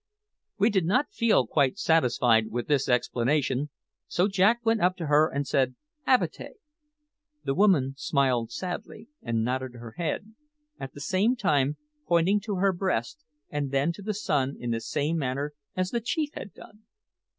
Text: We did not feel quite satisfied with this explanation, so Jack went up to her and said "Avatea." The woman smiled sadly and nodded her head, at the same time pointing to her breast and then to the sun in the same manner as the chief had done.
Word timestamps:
We 0.57 0.71
did 0.71 0.85
not 0.87 1.13
feel 1.13 1.45
quite 1.45 1.77
satisfied 1.77 2.49
with 2.49 2.65
this 2.67 2.89
explanation, 2.89 3.69
so 4.07 4.27
Jack 4.27 4.65
went 4.65 4.81
up 4.81 4.97
to 4.97 5.05
her 5.05 5.29
and 5.31 5.45
said 5.45 5.75
"Avatea." 6.07 6.53
The 7.43 7.53
woman 7.53 7.93
smiled 7.97 8.51
sadly 8.51 9.09
and 9.21 9.43
nodded 9.43 9.75
her 9.75 9.91
head, 9.99 10.33
at 10.79 10.95
the 10.95 11.01
same 11.01 11.35
time 11.35 11.77
pointing 12.07 12.39
to 12.39 12.55
her 12.55 12.73
breast 12.73 13.23
and 13.51 13.69
then 13.69 13.91
to 13.93 14.01
the 14.01 14.15
sun 14.15 14.57
in 14.59 14.71
the 14.71 14.81
same 14.81 15.19
manner 15.19 15.53
as 15.77 15.91
the 15.91 16.01
chief 16.01 16.31
had 16.33 16.51
done. 16.51 16.81